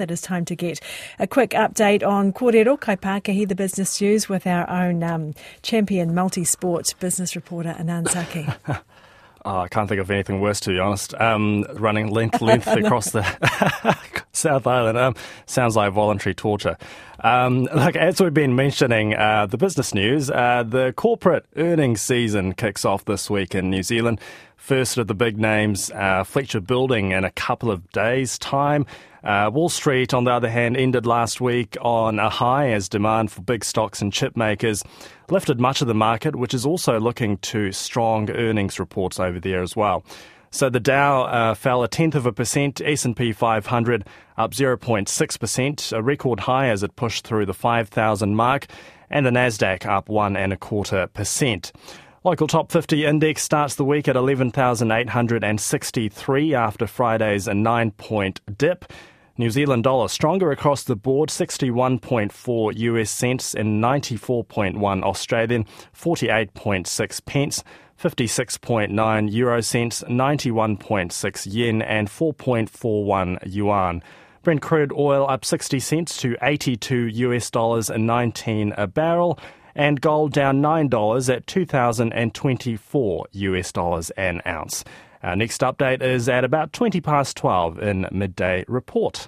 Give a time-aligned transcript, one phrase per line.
[0.00, 0.80] It is time to get
[1.18, 6.94] a quick update on Kōrero Kaipakihi, the business news, with our own um, champion multi-sport
[7.00, 8.46] business reporter, Anan Zaki.
[8.68, 11.14] oh, I can't think of anything worse, to be honest.
[11.14, 13.22] Um, running length, length across the
[14.40, 15.14] South Island um,
[15.46, 16.76] sounds like voluntary torture.
[17.22, 22.54] Um, like as we've been mentioning, uh, the business news, uh, the corporate earnings season
[22.54, 24.20] kicks off this week in New Zealand.
[24.56, 28.86] First of the big names, uh, Fletcher Building, in a couple of days' time.
[29.22, 33.30] Uh, Wall Street, on the other hand, ended last week on a high as demand
[33.30, 34.82] for big stocks and chip makers
[35.28, 39.62] lifted much of the market, which is also looking to strong earnings reports over there
[39.62, 40.04] as well.
[40.52, 44.04] So the Dow uh, fell a tenth of a percent, S&P 500
[44.36, 48.66] up 0.6%, a record high as it pushed through the 5,000 mark,
[49.08, 51.70] and the Nasdaq up one and a quarter percent.
[52.24, 58.92] Local top 50 index starts the week at 11,863 after Friday's a nine point dip.
[59.40, 65.64] New Zealand dollar stronger across the board 61.4 US cents and 94.1 Australian,
[65.96, 67.64] 48.6 pence.
[67.98, 74.02] 56.9 euro cents, 91.6 yen, and 4.41 yuan.
[74.42, 79.38] Brent crude oil up 60 cents to 82 US dollars and 19 a barrel,
[79.74, 84.84] and gold down $9 at 2024 US dollars an ounce.
[85.22, 89.18] Our next update is at about 20 past 12 in midday report.